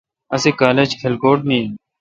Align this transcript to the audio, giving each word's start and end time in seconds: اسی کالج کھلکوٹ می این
اسی 0.35 0.51
کالج 0.61 0.89
کھلکوٹ 0.99 1.39
می 1.47 1.55
این 1.59 1.71